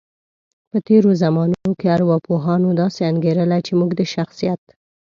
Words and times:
په 0.69 0.77
تیرو 0.87 1.11
زمانو 1.23 1.69
کې 1.79 1.87
ارواپوهانو 1.95 2.69
داسې 2.81 3.01
انګیرله، 3.11 3.57
چی 3.65 3.73
موږ 3.79 3.91
د 3.99 4.01
شخصیت 4.13 4.61